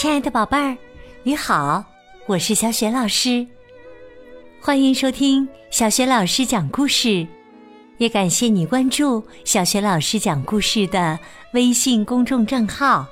[0.00, 0.74] 亲爱的宝贝儿，
[1.24, 1.84] 你好，
[2.24, 3.46] 我是小雪老师，
[4.58, 7.26] 欢迎收听小雪老师讲故事，
[7.98, 11.18] 也感谢你关注小雪老师讲故事的
[11.52, 13.06] 微信公众账号。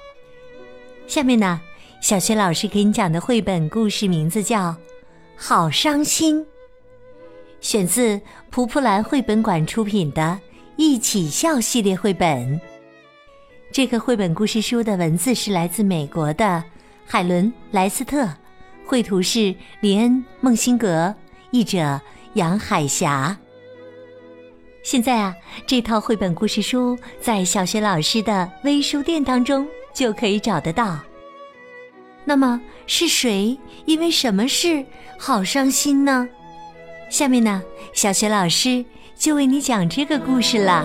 [1.06, 1.60] 下面呢，
[2.00, 4.70] 小雪老师给你讲的绘本故事名字叫
[5.36, 6.40] 《好伤心》，
[7.60, 8.18] 选自
[8.48, 10.22] 蒲蒲兰绘本馆出品的
[10.78, 12.58] 《一起笑》系列绘本。
[13.70, 16.64] 这个绘本故事书的文字是来自美国的
[17.10, 18.28] 海伦·莱斯特，
[18.84, 20.10] 绘图是林恩·
[20.42, 21.14] 孟辛格，
[21.50, 21.98] 译者
[22.34, 23.34] 杨海霞。
[24.82, 25.34] 现在啊，
[25.66, 30.98] 这套绘本故事书在小学老师的微书店当中就可以找得到。
[32.26, 34.84] 那么是谁因为什么事
[35.18, 36.28] 好伤心呢？
[37.08, 37.62] 下面呢，
[37.94, 38.84] 小学老师
[39.16, 40.84] 就为你讲这个故事啦。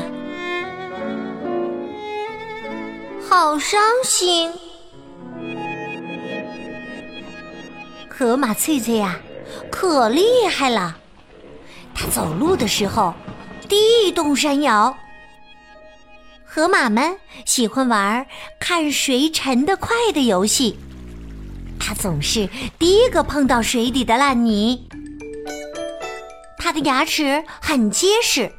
[3.29, 4.49] 好伤心！
[8.23, 9.19] 河马翠翠呀，
[9.69, 10.97] 可厉害了。
[11.93, 13.13] 它走路的时候，
[13.67, 14.95] 地动山摇。
[16.45, 18.25] 河马们喜欢玩
[18.61, 20.79] 看谁沉得快的游戏。
[21.77, 22.47] 它总是
[22.79, 24.87] 第一个碰到水底的烂泥。
[26.57, 28.49] 它的牙齿很结实，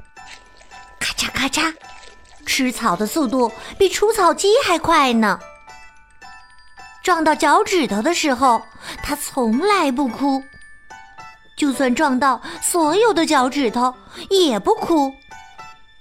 [1.00, 1.72] 咔嚓咔嚓。
[2.44, 5.40] 吃草的速度比除草机还快呢。
[7.02, 8.60] 撞到脚趾头的时候，
[9.02, 10.42] 它从来不哭；
[11.56, 13.94] 就算撞到所有的脚趾头，
[14.30, 15.12] 也不哭。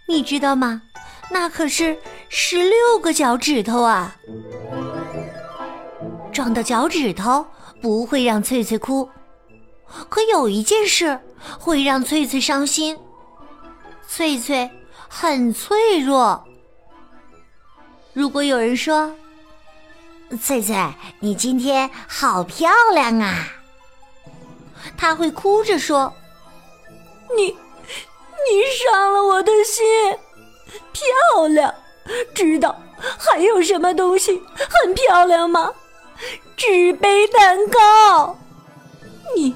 [0.07, 0.81] 你知道吗？
[1.31, 1.97] 那可是
[2.29, 4.15] 十六个脚趾头啊！
[6.31, 7.45] 撞到脚趾头
[7.81, 9.09] 不会让翠翠哭，
[10.09, 11.19] 可有一件事
[11.59, 12.97] 会让翠翠伤心。
[14.07, 14.69] 翠翠。
[15.15, 16.43] 很脆弱。
[18.13, 19.15] 如果有人说
[20.37, 20.75] ：“翠翠，
[21.19, 23.47] 你今天好漂亮啊！”
[24.97, 26.13] 他会哭着说
[27.35, 27.55] ：“你，你
[28.91, 29.83] 伤了我的心。
[30.91, 31.73] 漂亮，
[32.33, 32.75] 知道
[33.17, 35.71] 还有什么东西很漂亮吗？
[36.55, 38.37] 纸杯蛋糕。
[39.35, 39.55] 你，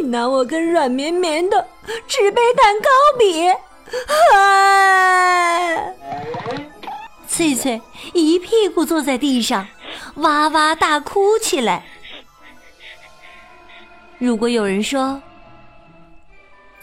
[0.00, 1.66] 你拿我跟软绵绵的
[2.06, 3.48] 纸杯蛋糕比。”
[4.34, 5.78] 啊，
[7.26, 7.80] 翠翠
[8.12, 9.66] 一屁股坐在地上，
[10.16, 11.84] 哇哇大哭起来。
[14.18, 15.22] 如果有人说：“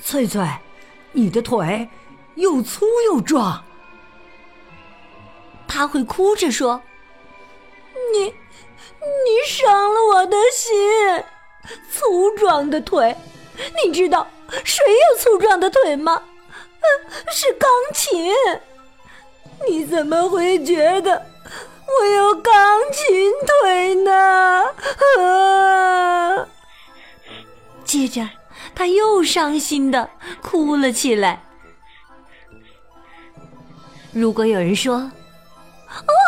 [0.01, 0.47] 翠翠，
[1.11, 1.89] 你的腿
[2.35, 3.63] 又粗又壮。”
[5.67, 6.81] 他会哭着说
[8.13, 8.33] ：“你，你
[9.45, 11.23] 伤了我的心。
[11.91, 13.15] 粗壮的腿，
[13.83, 14.27] 你知道
[14.63, 16.21] 谁有粗壮的腿吗？”
[17.31, 18.31] 是钢琴，
[19.67, 21.25] 你怎么会觉得
[21.99, 23.31] 我有钢琴
[23.63, 24.11] 腿呢？
[25.19, 26.47] 啊！
[27.83, 28.27] 接着，
[28.73, 30.09] 他又伤心的
[30.41, 31.43] 哭了起来。
[34.11, 35.11] 如果有人说：“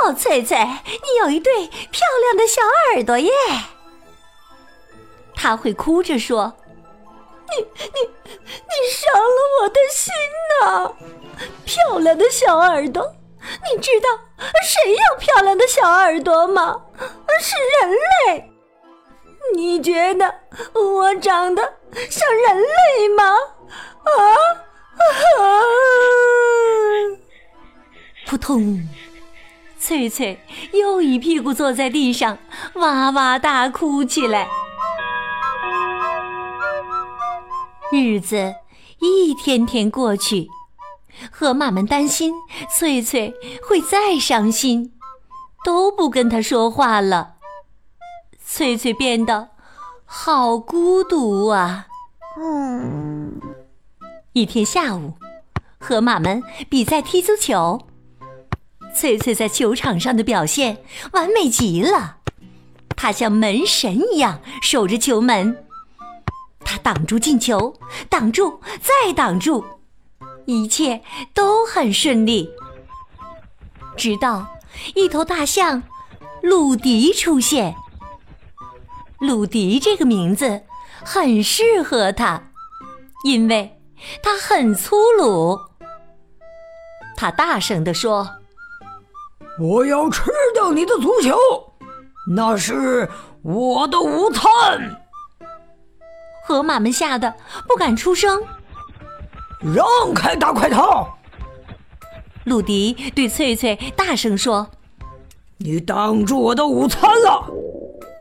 [0.06, 2.62] 哦，翠翠，你有一对漂亮的小
[2.94, 3.32] 耳朵耶！”
[5.36, 6.56] 他会哭着说。
[7.50, 8.02] 你你
[8.42, 10.14] 你伤了我的心
[10.60, 10.92] 呐！
[11.64, 16.82] 漂亮的小耳朵，你知道谁有漂亮的小耳朵吗？
[17.42, 17.92] 是人
[18.28, 18.52] 类。
[19.56, 20.34] 你觉得
[20.74, 21.62] 我长得
[22.10, 23.24] 像人类吗？
[24.04, 24.12] 啊
[25.40, 25.42] 啊！
[28.28, 28.88] 扑通！
[29.80, 30.38] 翠翠
[30.74, 32.38] 又一屁股坐在地上，
[32.76, 34.50] 哇哇大哭起来。
[37.92, 38.54] 日子
[39.00, 40.50] 一天天过去，
[41.32, 42.34] 河马们担心
[42.70, 43.34] 翠翠
[43.68, 44.94] 会再伤心，
[45.64, 47.36] 都不跟她说话了。
[48.46, 49.50] 翠翠变得
[50.06, 51.88] 好孤独啊！
[52.40, 53.40] 嗯。
[54.34, 55.14] 一天下午，
[55.80, 57.88] 河马们比赛踢足球，
[58.96, 60.78] 翠翠在球场上的表现
[61.14, 62.18] 完美极了，
[62.96, 65.64] 她像门神一样守着球门。
[66.70, 67.76] 他挡住进球，
[68.10, 69.64] 挡住再挡住，
[70.48, 71.04] 一切
[71.34, 72.50] 都很顺利。
[73.96, 74.48] 直到
[74.96, 75.84] 一头大象
[76.42, 77.76] 鲁迪出现。
[79.20, 80.62] 鲁迪这个名字
[81.04, 82.52] 很适合他，
[83.24, 83.80] 因为
[84.22, 85.60] 他很粗鲁。
[87.16, 88.30] 他大声地说
[89.60, 91.36] ：“我要吃掉你的足球，
[92.36, 93.10] 那是
[93.42, 94.44] 我的午餐。”
[96.46, 97.34] 河马们吓得
[97.68, 98.42] 不敢出声。
[99.60, 101.08] 让开，大块头！
[102.46, 104.70] 鲁迪对翠翠大声说
[105.58, 107.52] ：“你挡住我的午餐了！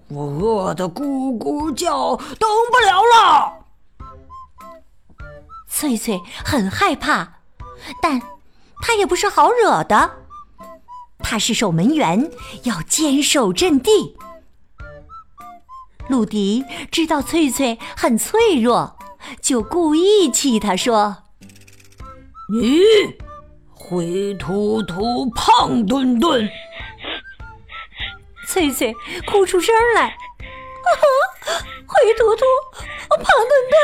[0.08, 3.52] 我饿得咕咕叫，等不了了。
[5.68, 7.40] 翠翠很害怕，
[8.00, 8.20] 但
[8.80, 10.10] 她也不是好惹的。
[11.18, 12.30] 她是守门员，
[12.62, 14.16] 要坚守阵地。
[16.08, 18.96] 鲁迪知道翠翠很脆弱，
[19.42, 21.24] 就故意气她说
[22.48, 22.80] ：“你
[23.70, 26.48] 灰秃秃、胖墩墩。”
[28.48, 28.94] 翠翠
[29.26, 30.14] 哭出声来：“啊，
[31.86, 32.44] 灰秃秃，
[33.08, 33.76] 胖墩墩，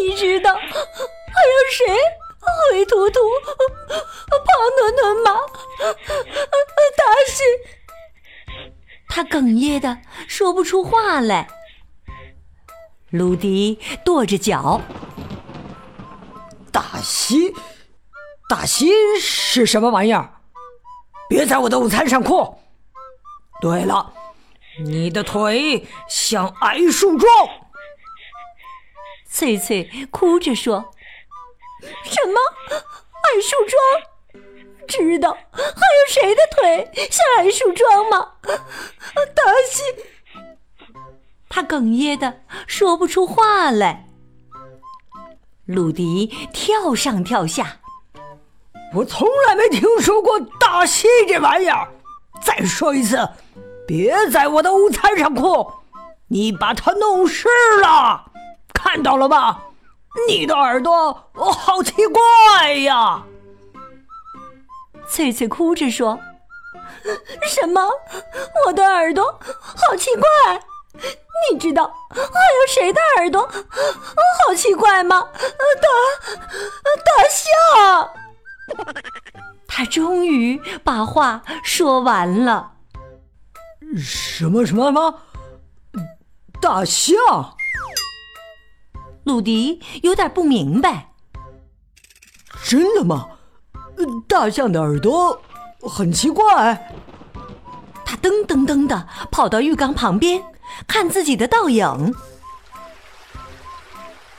[0.00, 1.84] 你知道还有谁
[2.70, 3.20] 灰秃秃、
[4.30, 4.38] 胖
[4.78, 5.40] 墩墩吗？
[6.96, 7.42] 大西。”
[9.10, 9.98] 他哽咽的
[10.28, 11.48] 说不出话来。
[13.10, 14.80] 鲁迪跺着脚
[17.26, 17.54] ：“西，
[18.50, 20.42] 大西是什么玩意儿？
[21.26, 22.58] 别在我的午餐上哭！
[23.62, 24.12] 对了，
[24.84, 27.30] 你的腿像矮树桩。”
[29.26, 30.92] 翠翠哭着说
[32.04, 32.38] ：“什么
[32.82, 34.42] 矮树桩？”
[34.86, 38.32] 知道还有谁的腿像矮树桩吗？
[39.34, 39.82] 大西，
[41.48, 44.03] 他哽咽的说不出话来。
[45.66, 47.78] 鲁迪跳上跳下，
[48.92, 51.88] 我从来没听说过大戏这玩意儿。
[52.42, 53.26] 再说一次，
[53.86, 55.72] 别在我的午餐上哭，
[56.28, 57.48] 你把它弄湿
[57.80, 58.30] 了，
[58.74, 59.62] 看到了吧？
[60.28, 63.22] 你的耳朵好奇怪呀！
[65.08, 66.20] 翠翠哭着说
[67.48, 67.90] ：“什么？
[68.66, 70.60] 我的耳朵好奇怪？
[71.50, 75.88] 你知道还有谁的耳朵好奇怪吗？”大
[77.04, 78.10] 大象。
[79.66, 82.72] 他终于把话说完了。
[83.96, 85.14] 什么什么吗？
[86.60, 87.16] 大象？
[89.24, 91.12] 鲁迪有点不明白。
[92.64, 93.28] 真的吗？
[94.28, 95.40] 大象的耳朵
[95.80, 96.90] 很奇怪。
[98.04, 100.42] 他噔噔噔的跑到浴缸旁边，
[100.86, 102.14] 看自己的倒影。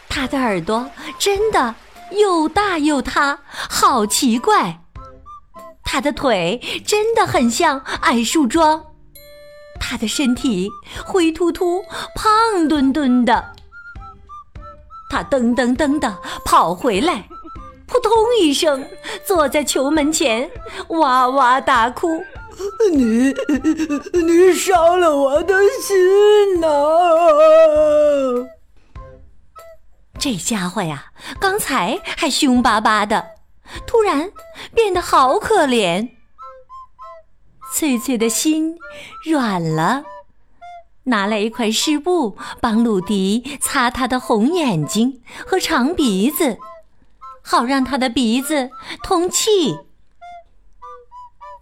[0.10, 0.90] 他的耳朵
[1.20, 1.76] 真的
[2.12, 4.82] 又大又塌，好奇怪。
[5.84, 8.86] 他的腿真的很像矮树桩。
[9.80, 10.70] 他的身体
[11.06, 11.84] 灰秃秃、
[12.16, 13.54] 胖墩墩的。
[15.10, 17.28] 他噔噔噔的跑回来。
[17.88, 18.12] 扑通
[18.42, 18.84] 一声，
[19.28, 20.50] 坐在球门前，
[20.88, 22.20] 哇哇大哭。
[22.92, 23.34] 你，
[24.24, 26.68] 你伤了我的心呐！
[30.18, 33.26] 这家伙呀，刚才还凶巴巴的，
[33.86, 34.32] 突然
[34.74, 36.10] 变得好可怜。
[37.74, 38.78] 翠翠的心
[39.26, 40.04] 软了，
[41.04, 46.58] 拿来一块湿布，帮鲁迪擦他的红眼睛和长鼻子。
[47.48, 48.72] 好让他的鼻子
[49.04, 49.78] 通气。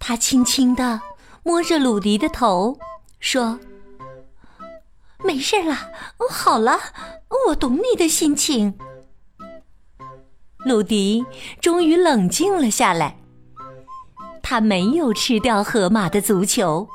[0.05, 0.99] 他轻轻地
[1.43, 2.77] 摸着鲁迪的头，
[3.21, 3.57] 说
[5.23, 5.77] ：“没事了，
[6.29, 6.77] 好了，
[7.47, 8.77] 我懂你的心情。”
[10.65, 11.25] 鲁迪
[11.61, 13.15] 终于冷静了下来。
[14.41, 16.89] 他没有吃掉河马的足球，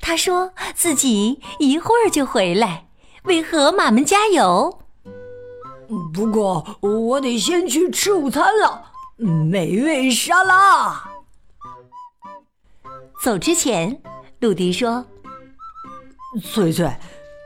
[0.00, 2.86] 他说自己一会儿就回来，
[3.24, 4.78] 为河马们加油。
[6.14, 11.10] 不过我得先去吃午餐了，美味沙拉。
[13.22, 14.00] 走之前，
[14.40, 15.04] 鲁迪说
[16.42, 16.88] ：“翠翠，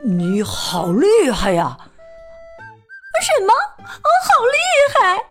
[0.04, 1.76] 你好厉害呀！”
[3.22, 3.52] 什么？
[3.52, 4.58] 哦，好厉
[4.94, 5.24] 害！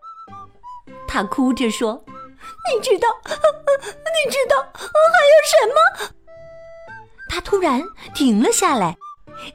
[1.08, 2.04] 他哭着说
[2.74, 3.08] ：“你知道？
[3.26, 6.14] 你知道还有什么？”
[7.30, 7.84] 他突然
[8.14, 8.98] 停了下来，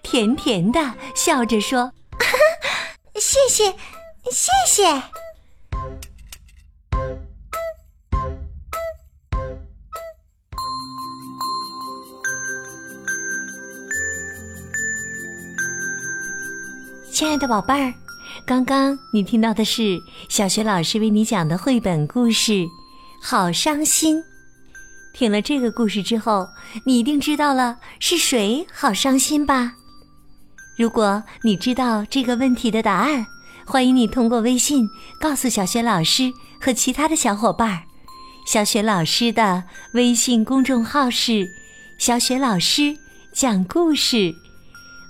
[0.02, 1.92] 甜甜的笑着说。
[3.16, 3.72] 谢谢，
[4.30, 5.02] 谢谢。
[17.16, 17.94] 亲爱的宝贝儿，
[18.44, 22.52] 刚刚你听到的是小学老师为你讲的绘本故事
[23.22, 24.18] 《好伤心》。
[25.14, 26.46] 听了这个故事之后，
[26.84, 29.72] 你一定知道了是谁好伤心吧？
[30.76, 33.26] 如果你知道这个问题的答案，
[33.64, 34.86] 欢迎你通过微信
[35.18, 36.30] 告诉小雪老师
[36.60, 37.84] 和其他的小伙伴儿。
[38.46, 41.48] 小雪老师的微信公众号是
[41.96, 42.94] “小雪老师
[43.32, 44.34] 讲故事”，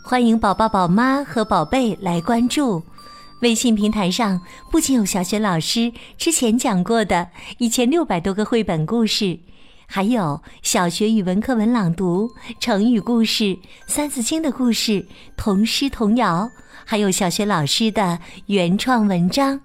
[0.08, 2.80] 欢迎宝宝、宝妈和宝贝来关注。
[3.40, 7.26] 微信平台上不仅有小雪老师之前讲过的
[7.58, 9.36] 一千六百多个绘本故事，
[9.84, 13.58] 还有小学语文课文朗读、成语故事、
[13.88, 15.04] 三字经的故事、
[15.36, 16.48] 童诗童谣，
[16.84, 19.60] 还有小学老师的原创文章。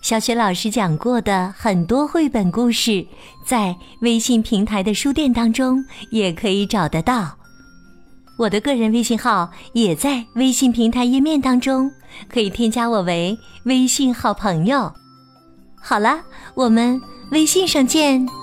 [0.00, 3.06] 小学老师讲过的很多绘本故事，
[3.44, 7.36] 在微信平台的书店当中也可以找得到。
[8.42, 11.88] 我的个人微信号也在微信平台页面当中，
[12.28, 14.92] 可以添加我为微信好朋友。
[15.80, 16.20] 好了，
[16.54, 18.41] 我们微信上见。